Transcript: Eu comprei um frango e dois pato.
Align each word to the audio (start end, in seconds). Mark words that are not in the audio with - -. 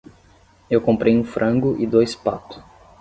Eu 0.67 0.81
comprei 0.81 1.15
um 1.15 1.23
frango 1.23 1.75
e 1.77 1.85
dois 1.85 2.15
pato. 2.15 2.63